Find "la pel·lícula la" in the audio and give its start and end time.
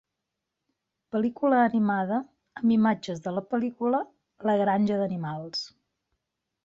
3.35-4.57